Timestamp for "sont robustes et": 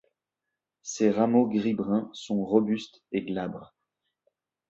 2.13-3.21